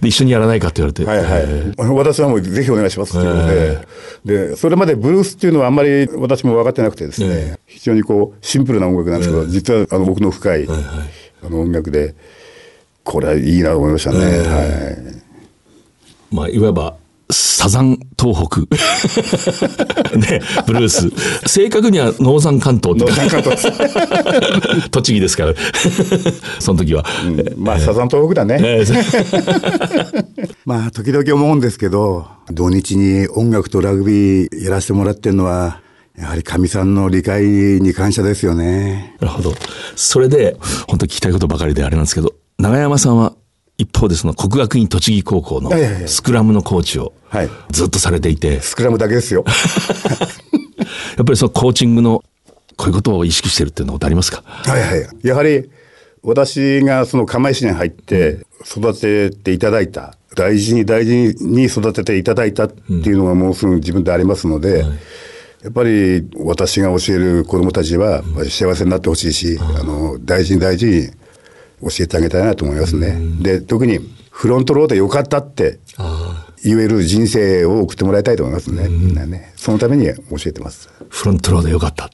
[0.00, 1.04] で、一緒にやらないかって言われて。
[1.04, 1.94] はいはい。
[1.94, 3.78] 私はもうぜひお願いしますっていうので、
[4.24, 12.16] で、それまでブルースっていうのはあんまり私も分かってなくてですね、非常にこう、シンプルな音楽なんですけど、実はあの僕の深い、あの音楽で、
[13.04, 14.18] これはいいなと思いましたね。
[14.18, 14.64] は
[16.32, 16.34] い。
[16.34, 16.96] まあ、いわば、
[17.30, 18.60] サザン東北。
[20.16, 21.10] ね、ブルース。
[21.46, 23.04] 正確にはノーザン関東って。
[23.04, 25.54] ノーザン関栃木ですから。
[26.58, 27.04] その時は。
[27.26, 28.58] うんまあ、サザン東北だね。
[28.60, 30.24] えー
[30.64, 35.80] まあ、時々思うんですけど、土日に音楽とラグビーやらせてもらってるのは、
[36.18, 39.14] やはりかみさんの理解に感謝ですよね。
[39.20, 39.54] なるほど。
[39.94, 40.56] それで、
[40.88, 43.34] 本当聞きたいことばかりであれなんですけど、長山さんは
[43.78, 45.70] 一方でその国学院栃木高校の
[46.06, 47.50] スクラムのコーチをはい。
[47.70, 49.44] ずっとされていて、スクラムだけですよ。
[51.16, 52.24] やっぱりそのコーチングの
[52.76, 54.42] こういうことを意識してるっていうのことありますか？
[54.46, 55.08] はいはい。
[55.22, 55.68] やはり、
[56.22, 64.84] 私がその釜石に入って育てていただいた、大事に大事に育てていただいたっていうのがもうすぐ自分でありますので、
[65.62, 71.08] やっぱり私が教える子供たちは幸せになってほしいし、あの、大事に大事に
[71.82, 73.18] 教えてあげたいなと思いますね。
[73.40, 75.80] で、特にフロントローでよかったって
[76.62, 78.88] 言える人生を送ってもらいたいと思いますね。
[78.88, 79.52] みんなね。
[79.56, 80.12] そのために教
[80.46, 80.88] えてます。
[81.08, 82.10] フロントローでよかった。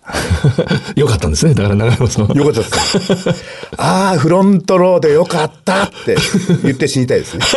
[0.96, 1.55] よかったんですね。
[1.55, 2.35] だから長山さんは。
[2.35, 3.29] よかったです。
[3.77, 6.16] ああ、フロントローでよかったって
[6.62, 7.44] 言って死にたいですね。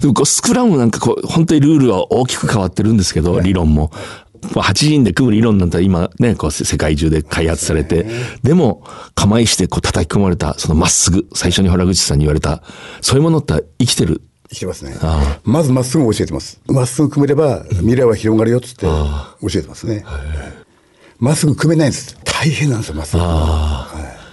[0.00, 3.90] でもこうスクラムなんかこう、本当にルールは大きく変わってるんですけど、理論も。
[4.54, 8.06] まあ8人で組む理論なんて今ね、こう世界中で開発されて、
[8.42, 12.62] でも、構いしてこう叩き込まれた、そのまっすぐ、最初に原口さんに言われた、
[13.00, 14.20] そういうものって生きてる。
[14.50, 15.40] 生きてますねあ。
[15.44, 16.60] まずまっすぐ教えてます。
[16.66, 20.04] まっすぐ組めれば未来は広がるよっつって教えてますね。
[21.18, 22.16] まっすぐ組めないんです。
[22.24, 23.22] 大変なんですよ、まっすぐ。
[23.22, 24.24] はい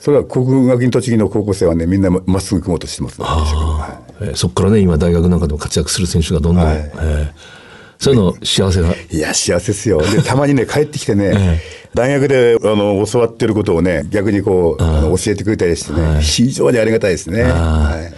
[0.00, 3.26] それは国学院栃木の高校生はね、みんなまっすぐ組もうとしてますね。
[3.26, 7.59] はいえーそこからね、今大学なんかでも活躍する選手がどんどん、はいえー
[8.00, 8.94] そういうの幸せが。
[9.10, 10.00] いや、幸せですよ。
[10.00, 11.60] で、たまにね、 帰ってきてね、
[11.94, 17.42] 大学で、あの、教わってることをね、逆にこう、あの教えてくれたりしてね、非常にありがたいですね。
[17.42, 18.10] は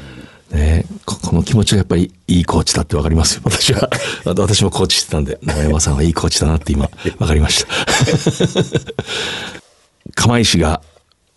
[0.52, 3.40] いねここの気持ちがやっぱりいいコーチだってわかりますよ。
[3.44, 3.88] 私は。
[4.24, 7.68] 私もコーチしてたんで、長山さんはいいコーチだなって今、わかりました。
[10.14, 10.82] 釜石が、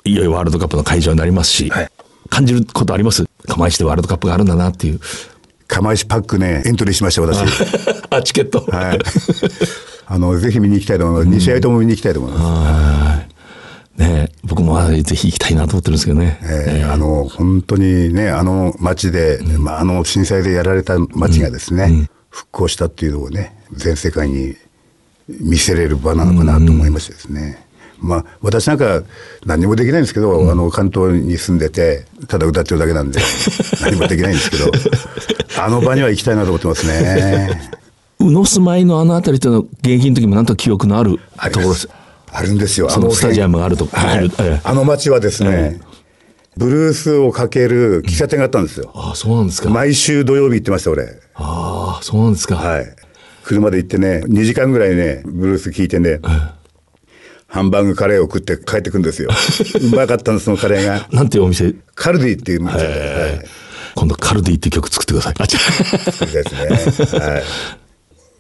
[0.04, 1.90] いよいよワールドカップの会場になりますし、はい
[2.28, 3.24] 感じることあります？
[3.48, 5.00] 釜石でワールドカップがあるんだなっていう。
[5.68, 7.44] 釜石パックね、エントリーしました、私。
[8.10, 8.66] あ、チケット。
[8.70, 9.00] はい。
[10.08, 11.38] あの、ぜひ見に行きたいと思います。
[11.38, 13.36] 2試合とも見に行きたいと思います。
[13.98, 16.38] ねえ僕もあぜひ行きたいなと思ってるんですけどね。
[16.44, 24.56] えーあの、本当にね、あの街で、まあ、あの震災でやられた街がですね、復興したっていうのをね、全世界に
[25.28, 27.65] 見せれる場なのかなと思いましてですね。
[28.00, 29.04] まあ、私なんか
[29.46, 33.20] 何もできないんですけど、あの、関東に住んでて、ただ歌ってるだけなんで、
[33.82, 34.72] 何もできないんですけど、
[35.58, 37.72] あの場には行きたいなと思ってますね。
[38.20, 41.20] 宇野住まいのあの辺りというのは現役の時もなんと記憶のある
[41.52, 41.90] ところです。
[42.32, 42.90] あるんですよ。
[42.90, 44.32] そのスタジアムがあるとはい
[44.64, 45.80] あの街はですね、
[46.58, 48.92] ブルースをかける喫茶店があったんですよ。
[48.94, 49.70] ああ、そうなんですか。
[49.70, 51.20] 毎週土曜日行ってました、俺。
[51.36, 52.56] ああ、そうなんですか。
[52.56, 52.86] はい。
[53.44, 56.20] 車で行ってね、2時間ぐらいね、ブルース聞いてね、
[57.48, 59.30] ハンバーグカレーを食って帰ってくんですよ。
[59.82, 61.08] うまかったんです、そのカレーが。
[61.12, 61.74] なんていうお店？
[61.96, 63.46] カルディっていう店で、はい。
[63.96, 65.34] 今度カルディって曲作ってください。
[65.40, 66.32] あ、違う。
[66.32, 67.20] ですね。
[67.20, 67.44] はい。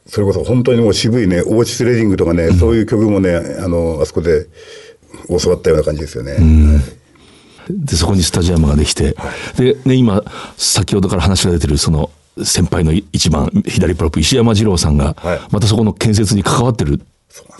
[0.07, 4.47] それこそ本当にもう渋いね、オーチスレディングとかね、そういう曲もね、あの、あそこで
[5.29, 6.33] 教わったような感じですよね。
[6.33, 6.41] はい
[7.69, 9.15] で、そこにスタジアムができて、
[9.57, 10.23] で、ね、今、
[10.57, 12.11] 先ほどから話が出てる、その、
[12.43, 17.01] 先輩の一番左プロップ、石山二郎さんがはい、またそこの建設に関わってる。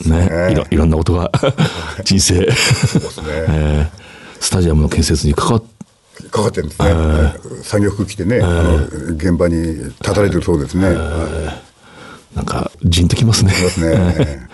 [0.08, 0.30] ね。
[0.30, 0.52] ね。
[0.52, 1.32] いろ、いろんなことが、
[2.04, 3.28] 人生、そうですね。
[3.28, 4.06] えー
[4.46, 5.64] スタジアムの建設に関わっ
[6.30, 6.94] かかってるんですね。
[7.64, 8.86] 作業服着てね、あの、
[9.16, 10.88] 現場に立たれてるそうですね。
[10.88, 11.62] は
[12.34, 12.36] い。
[12.36, 13.52] なんか、じんときますね。
[13.80, 14.48] ね。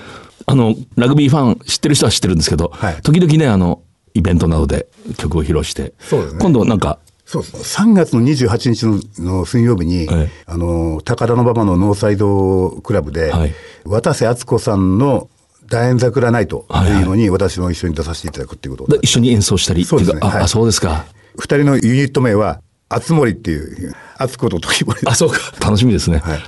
[0.45, 3.01] あの、ラグビーファン知ってる人は知ってるんですけど、はい。
[3.03, 3.81] 時々ね、あの、
[4.13, 5.93] イベントなどで曲を披露して、ね。
[6.39, 6.99] 今度なんか、
[7.31, 7.79] そうです。
[7.81, 8.83] 3月の28日
[9.19, 13.53] のの水曜日に、はいあの、高田馬場のノーサイドクラブで、はい
[13.85, 15.29] 渡瀬敦子さんの
[15.65, 21.05] 大円桜ナイトというのに私も一緒に出させていただくっていうことでで一緒に演奏したりそうですねはいあそうですか。
[21.39, 25.37] 二人のユニット名は、あつ森っていう、あつこと時森あ、そうか。
[25.61, 26.17] 楽しみですね。
[26.19, 26.39] はい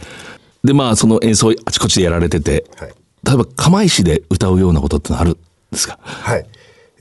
[0.66, 2.94] で、まあ、その演奏あちこちでやられてて、はい
[3.26, 5.38] 例えば、釜石で歌うようなことってのあるん
[5.72, 5.98] ですか？
[6.04, 6.46] はい。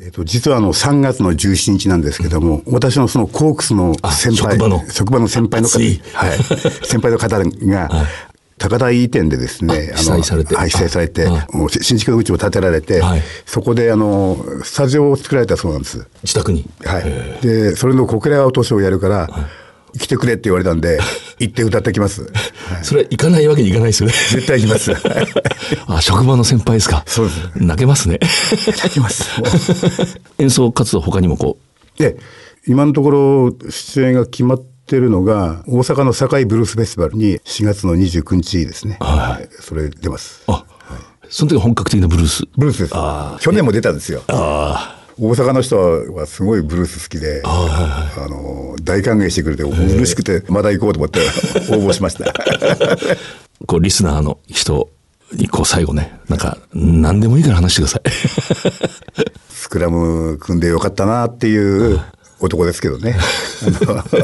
[0.00, 6.38] えっ、と、実はあの、3月の17日なんですけども、私のそのコークスの先輩、職場の職場の先輩の方、はい。
[6.84, 7.90] 先輩の方が、
[8.58, 11.28] 高台移転でですね、あ被災されてされて、
[11.82, 16.06] 新築口を建てられて、はいそこであの、スタジオを作られたそうなんです。
[16.22, 16.68] 自宅に。
[16.84, 17.04] はい。
[17.42, 19.28] で、それの小倉落としをやるから、
[19.98, 20.98] 来てくれって言われたんで、
[21.38, 22.22] 行って歌ってきます。
[22.22, 22.30] はい
[22.82, 24.14] それは行かないわけにいかないですよね。
[24.30, 24.92] 絶対行きます。
[25.86, 27.04] あ、職場の先輩ですか。
[27.06, 28.18] そうです泣けますね。
[28.20, 29.28] 行きます。
[30.38, 31.58] 演奏活動他にもこ
[31.98, 32.16] で、
[32.66, 38.96] 今のところ出演が決まってるのが、大阪の堺ブルースフェスティバルに4月の29日ですね。
[39.00, 39.48] はい。
[39.60, 40.42] それ出ます。
[40.48, 40.64] う、あ、
[41.28, 42.44] その時は本格的なブルース。
[42.56, 42.94] ブルースです。
[43.44, 44.22] 去年も出たんですよ。
[45.18, 45.78] 大阪の人
[46.14, 51.20] はすごいブルース好きで、あの、大歓迎してくれて、嬉しくて、まだ行こうと思って
[51.70, 52.32] 応募しました。
[53.66, 54.88] こう、リスナーの人
[55.32, 58.02] に、こう、最後ね、なんか、何でもいいから話してください。
[59.52, 61.56] スクラム組んでよかったなってい
[61.94, 62.00] う
[62.40, 63.16] 男ですけどね。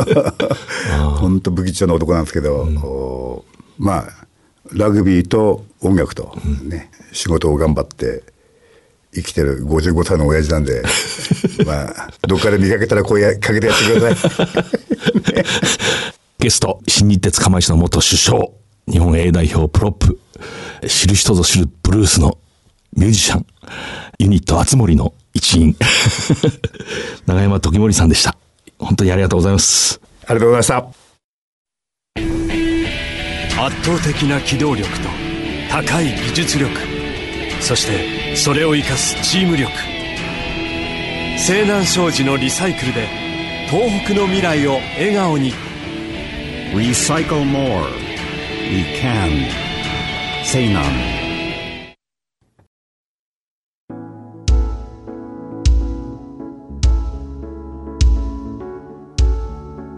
[1.20, 3.44] 本当不吉祥な男なんですけど、お
[3.78, 4.26] まあ、
[4.72, 8.22] ラグビーと音楽とね、仕事を頑張って
[9.22, 10.82] 生きてる55歳の親父なんで、
[11.66, 14.64] まあ、どっかで見かけたら声かけてやってください。
[16.38, 18.46] ゲスト、新日鉄釜石の元首相、
[18.90, 20.18] 日本 A 代表プロップ、
[20.86, 22.38] 知る人ぞ知るブルースの
[22.96, 23.46] ミュージシャン、
[24.18, 25.76] ユニットあつ森の一員、
[27.26, 28.36] 長山時森さんでした。
[28.78, 30.00] 本当にありがとうございます。
[30.26, 31.08] ありがとうございました。
[33.60, 35.08] 圧倒的な機動力と
[35.68, 36.97] 高い技術力
[37.60, 39.70] そしてそれを生かすチーム力
[41.38, 43.06] 西南商事のリサイクルで
[43.70, 45.52] 東北の未来を笑顔に
[46.74, 47.88] Recycle more.
[48.70, 49.48] We can.
[50.44, 50.84] Say none.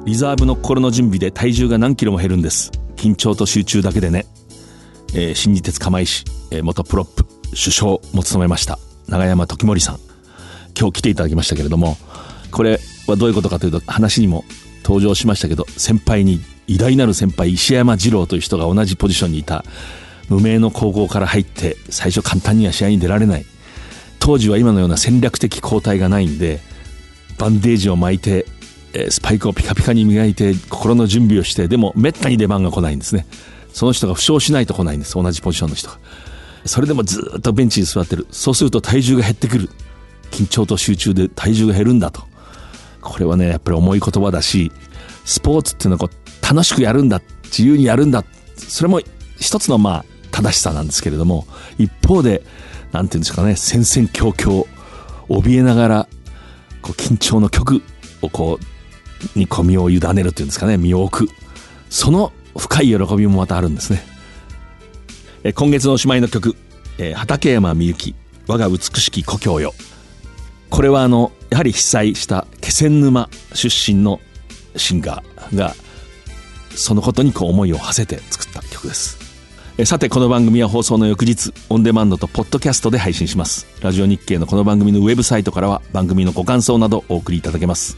[0.04, 2.70] リザーブの心の準備で体重が何キロも減るんです。
[2.96, 4.26] 緊張と集中だけでね。
[5.12, 8.78] えー新日鉄釜石、えー元プロップ、首相も務めました。
[9.08, 9.98] 長山時森さん。
[10.78, 11.96] 今日来ていただきましたけれども、
[12.50, 14.44] これはどういうことかというと、話にも
[14.82, 19.64] 登場しましたけど、先輩に、偉大なる先輩、石山二郎という人が同じポジションにいた、
[20.28, 23.44] 無名の高校から入って、最初簡単には試合に出られない。
[24.20, 26.60] 当時は今のような戦略的交代がないんで、
[27.38, 28.46] バンデージを巻いて、
[29.08, 33.26] スパイクをピカピカに磨いて、心の準備をして、でも、めったに出番が来ないんですね。
[33.72, 35.14] その人が負傷しないと来ないんです。
[35.14, 35.98] 同じポジションの人が。
[36.64, 38.26] それでもずっとベンチに座ってる。
[38.30, 39.70] そうすると体重が減ってくる。
[40.30, 42.22] 緊張と集中で体重が減るんだと。
[43.00, 44.70] これはね、やっぱり重い言葉だし、
[45.24, 47.20] スポーツっていうのはこう、楽しくやるんだ。
[47.44, 48.24] 自由にやるんだ。
[48.56, 49.00] それも
[49.38, 51.46] 一つのまあ、正しさなんですけれども、
[51.78, 52.42] 一方で、
[52.92, 54.66] なんていうんですかね、戦々恐々、
[55.28, 56.08] 怯えながら、
[56.82, 57.82] こう緊張の曲
[58.22, 58.58] をこ
[59.34, 61.30] う、にこう身を委ねるっていうんですかね、身を置く。
[61.88, 64.04] その深い喜びもまたあるんですね。
[65.42, 66.54] え今月のおしまいの曲、
[66.98, 68.14] え畠山みゆき、
[68.46, 69.72] 我が美しき故郷よ。
[70.68, 74.20] これはあの、やはり被災した気仙沼出身の
[74.76, 75.74] シンガーが、
[76.74, 79.18] そのことにこう思いを馳せて作った曲です。
[79.78, 87.96] えさてこの番組は放送の翌日オンデマンドとポッドキャストで配信しますラジオ日経のこの番組のウェブサイトからは番組のご感想などお送りいただけます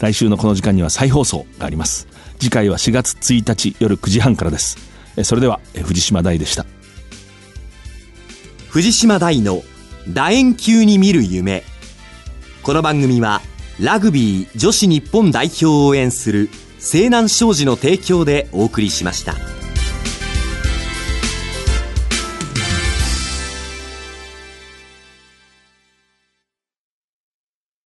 [0.00, 2.08] 来週のこの時間には再放送があります
[2.38, 6.66] 次回は4月1日夜9時半からですそれでは藤島大でした
[8.68, 9.62] 藤島大の
[10.12, 11.62] 楕円球に見る夢
[12.62, 13.40] この番組は
[13.80, 16.48] ラグビー女子日本代表を応援する
[16.78, 19.63] 西南商事の提供でお送りしました。